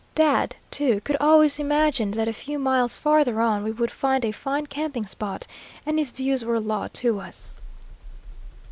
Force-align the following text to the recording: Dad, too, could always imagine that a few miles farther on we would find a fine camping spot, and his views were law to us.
Dad, 0.15 0.55
too, 0.71 0.99
could 1.01 1.15
always 1.21 1.59
imagine 1.59 2.09
that 2.09 2.27
a 2.27 2.33
few 2.33 2.57
miles 2.57 2.97
farther 2.97 3.39
on 3.39 3.61
we 3.61 3.69
would 3.69 3.91
find 3.91 4.25
a 4.25 4.31
fine 4.31 4.65
camping 4.65 5.05
spot, 5.05 5.45
and 5.85 5.99
his 5.99 6.09
views 6.09 6.43
were 6.43 6.59
law 6.59 6.87
to 6.93 7.19
us. 7.19 7.59